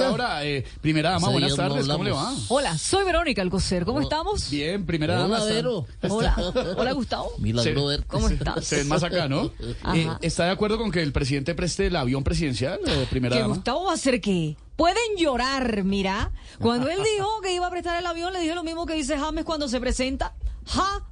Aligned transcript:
Ahora, 0.00 0.44
eh, 0.44 0.64
primera 0.80 1.10
dama, 1.10 1.28
buenas 1.30 1.50
no 1.50 1.56
tardes, 1.56 1.88
¿cómo 1.88 2.04
le 2.04 2.10
va? 2.12 2.34
Hola, 2.48 2.78
soy 2.78 3.04
Verónica 3.04 3.42
Alcocer. 3.42 3.84
¿Cómo 3.84 4.00
estamos? 4.00 4.50
Bien, 4.50 4.84
primera 4.86 5.14
dama. 5.14 5.36
Hola, 5.36 5.38
está- 5.40 5.54
Vero. 5.54 5.86
Hola. 6.08 6.36
Hola, 6.76 6.92
Gustavo. 6.92 7.32
Milagro 7.38 7.86
verte. 7.86 8.06
¿Cómo 8.08 8.28
estás? 8.30 8.64
Se 8.64 8.76
ven 8.76 8.88
más 8.88 9.02
acá, 9.02 9.28
¿no? 9.28 9.50
Eh, 9.94 10.08
¿Está 10.22 10.44
de 10.46 10.50
acuerdo 10.50 10.78
con 10.78 10.90
que 10.90 11.02
el 11.02 11.12
presidente 11.12 11.54
preste 11.54 11.86
el 11.88 11.96
avión 11.96 12.24
presidencial, 12.24 12.80
eh, 12.86 13.06
primera 13.10 13.36
¿Que 13.36 13.42
dama? 13.42 13.54
Gustavo 13.54 13.84
va 13.84 13.90
a 13.92 13.94
hacer 13.94 14.20
qué? 14.20 14.56
Pueden 14.76 15.16
llorar, 15.18 15.84
mira. 15.84 16.32
Cuando 16.58 16.88
él 16.88 16.98
dijo 17.16 17.28
que 17.42 17.54
iba 17.54 17.66
a 17.66 17.70
prestar 17.70 17.98
el 17.98 18.06
avión, 18.06 18.32
le 18.32 18.40
dije 18.40 18.54
lo 18.54 18.64
mismo 18.64 18.86
que 18.86 18.94
dice 18.94 19.18
James 19.18 19.44
cuando 19.44 19.68
se 19.68 19.78
presenta. 19.80 20.34
Ja. 20.66 21.02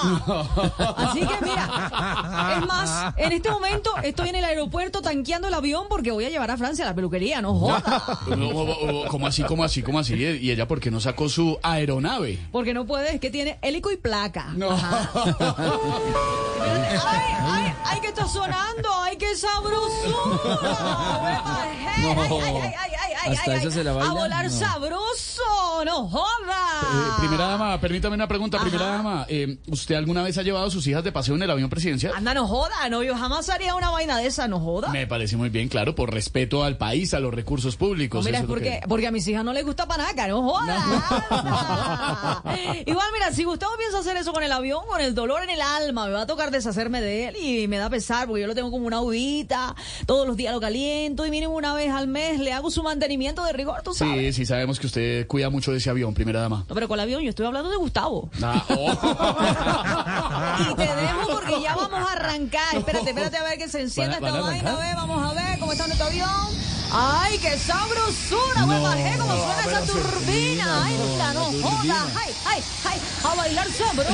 Así 0.96 1.20
que 1.20 1.38
mira, 1.44 2.56
es 2.60 2.66
más, 2.66 3.14
en 3.16 3.32
este 3.32 3.50
momento 3.50 3.90
estoy 4.02 4.28
en 4.30 4.36
el 4.36 4.44
aeropuerto 4.44 5.02
tanqueando 5.02 5.48
el 5.48 5.54
avión 5.54 5.86
porque 5.88 6.10
voy 6.10 6.24
a 6.24 6.30
llevar 6.30 6.50
a 6.50 6.56
Francia 6.56 6.84
a 6.84 6.88
la 6.88 6.94
peluquería, 6.94 7.40
no 7.42 7.54
joda. 7.54 7.82
No, 8.36 8.48
o- 8.48 9.02
o- 9.04 9.08
¿Cómo 9.08 9.26
así, 9.26 9.42
cómo 9.42 9.64
así, 9.64 9.82
cómo 9.82 9.98
así? 9.98 10.14
¿Y 10.14 10.50
ella 10.50 10.66
por 10.68 10.80
qué 10.80 10.90
no 10.90 11.00
sacó 11.00 11.28
su 11.28 11.58
aeronave? 11.62 12.38
Porque 12.52 12.72
no 12.74 12.86
puede, 12.86 13.14
es 13.14 13.20
que 13.20 13.30
tiene 13.30 13.58
hélico 13.62 13.90
y 13.90 13.96
placa. 13.96 14.46
No. 14.56 14.70
¡Ay, 16.60 17.20
ay, 17.42 17.74
ay, 17.84 18.00
que 18.00 18.08
está 18.08 18.26
sonando! 18.26 18.88
¡Ay, 19.02 19.16
qué 19.16 19.34
sabrosura! 19.36 20.58
¡Ay, 21.22 21.36
ay, 21.44 21.86
ay, 21.88 22.42
ay, 22.42 22.74
ay, 22.76 23.12
ay, 23.22 23.32
¿Hasta 23.36 23.52
ay, 23.52 23.58
ay! 23.64 23.84
baila? 23.84 24.02
¡A 24.10 24.12
volar 24.12 24.44
No. 24.46 24.50
sabroso! 24.50 25.42
¡No 25.84 26.04
Eh, 26.06 26.08
joda! 26.10 27.16
primera 27.18 27.46
dama, 27.48 27.80
permítame 27.80 28.14
una 28.14 28.28
pregunta, 28.28 28.58
primera 28.60 28.86
dama. 28.86 29.26
Eh, 29.28 29.58
¿Usted 29.68 29.94
alguna 29.94 30.22
vez 30.22 30.36
ha 30.38 30.42
llevado 30.42 30.66
a 30.66 30.70
sus 30.70 30.86
hijas 30.86 31.02
de 31.04 31.12
paseo 31.12 31.34
en 31.36 31.42
el 31.42 31.50
avión 31.50 31.70
presidencial? 31.70 32.12
Anda, 32.16 32.34
no 32.34 32.46
joda, 32.46 32.88
no, 32.90 33.02
yo 33.02 33.16
jamás 33.16 33.48
haría 33.48 33.74
una 33.74 33.90
vaina 33.90 34.16
de 34.18 34.26
esa, 34.26 34.48
no 34.48 34.60
joda. 34.60 34.88
Me 34.90 35.06
parece 35.06 35.36
muy 35.36 35.48
bien, 35.48 35.68
claro, 35.68 35.94
por 35.94 36.12
respeto 36.12 36.64
al 36.64 36.76
país, 36.76 37.14
a 37.14 37.20
los 37.20 37.32
recursos 37.34 37.76
públicos. 37.76 38.20
No, 38.24 38.26
mira, 38.28 38.40
es 38.40 38.44
porque, 38.46 38.80
que- 38.80 38.88
porque 38.88 39.06
a 39.06 39.10
mis 39.10 39.26
hijas 39.28 39.44
no 39.44 39.52
les 39.52 39.64
gusta 39.64 39.86
panaca, 39.86 40.26
no 40.28 40.42
joda. 40.42 40.76
Igual, 42.86 43.06
mira, 43.12 43.32
si 43.32 43.44
Gustavo 43.44 43.72
piensa 43.78 43.98
hacer 43.98 44.16
eso 44.16 44.32
con 44.32 44.42
el 44.42 44.52
avión, 44.52 44.80
con 44.88 45.00
el 45.00 45.14
dolor 45.14 45.42
en 45.42 45.50
el 45.50 45.60
alma, 45.60 46.06
me 46.06 46.12
va 46.12 46.22
a 46.22 46.26
tocar 46.26 46.50
deshacerme 46.50 47.00
de 47.00 47.28
él 47.28 47.36
y 47.36 47.68
me 47.68 47.78
da 47.78 47.90
pesar 47.90 48.26
porque 48.26 48.42
yo 48.42 48.46
lo 48.46 48.54
tengo 48.54 48.70
como 48.70 48.86
una 48.86 49.00
udita, 49.00 49.74
todos 50.06 50.26
los 50.26 50.36
días 50.36 50.52
lo 50.54 50.60
caliento 50.60 51.26
y 51.26 51.30
mínimo 51.30 51.54
una 51.54 51.74
vez 51.74 51.90
al 51.92 52.08
mes 52.08 52.40
le 52.40 52.52
hago 52.52 52.70
su 52.70 52.82
mantenimiento 52.82 53.44
de 53.44 53.52
rigor, 53.52 53.82
tú 53.82 53.94
sabes. 53.94 54.34
Sí, 54.34 54.42
sí, 54.42 54.46
sabemos 54.46 54.78
que 54.80 54.86
usted 54.86 55.26
cuida 55.26 55.50
mucho 55.50 55.69
de 55.72 55.78
ese 55.78 55.90
avión, 55.90 56.14
primera 56.14 56.40
dama. 56.40 56.64
No, 56.68 56.74
pero 56.74 56.88
con 56.88 56.98
el 56.98 57.04
avión 57.04 57.22
yo 57.22 57.30
estoy 57.30 57.46
hablando 57.46 57.70
de 57.70 57.76
Gustavo. 57.76 58.30
Ah, 58.42 58.64
oh. 58.68 58.92
Y 60.70 60.74
te 60.74 60.82
dejo 60.96 61.26
porque 61.28 61.60
ya 61.62 61.74
vamos 61.74 62.08
a 62.08 62.12
arrancar. 62.12 62.74
Espérate, 62.76 63.08
espérate 63.10 63.36
a 63.38 63.42
ver 63.44 63.58
que 63.58 63.68
se 63.68 63.80
encienda 63.80 64.20
¿Van 64.20 64.34
a- 64.34 64.38
esta 64.38 64.38
a 64.40 64.50
vaina. 64.50 64.72
A 64.72 64.76
ver, 64.76 64.96
vamos 64.96 65.30
a 65.30 65.34
ver 65.34 65.58
cómo 65.58 65.72
está 65.72 65.86
nuestro 65.86 66.06
avión. 66.06 66.30
¡Ay, 66.92 67.38
qué 67.38 67.56
sabrosura! 67.56 68.64
¡Güey, 68.64 68.82
bajé 68.82 69.16
cómo 69.16 69.36
suena 69.36 69.60
esa 69.60 69.92
turbina! 69.92 70.84
¡Ay, 70.84 70.96
la 71.18 71.32
no 71.34 71.44
joda! 71.44 72.06
¡Ay, 72.20 72.34
ay, 72.46 72.62
ay! 72.84 73.00
¡A 73.22 73.34
bailar 73.36 73.66
sabroso! 73.70 74.10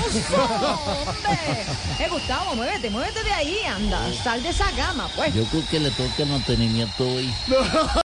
¡Hombre! 1.08 1.64
Eh, 1.98 2.08
Gustavo, 2.10 2.54
muévete, 2.54 2.90
muévete 2.90 3.24
de 3.24 3.32
ahí, 3.32 3.56
anda. 3.64 3.98
Sal 4.22 4.42
de 4.42 4.50
esa 4.50 4.70
gama, 4.72 5.08
pues. 5.16 5.32
Yo 5.34 5.44
creo 5.46 5.66
que 5.70 5.80
le 5.80 5.90
toca 5.92 6.22
el 6.22 6.28
mantenimiento 6.28 7.02
hoy. 7.08 7.32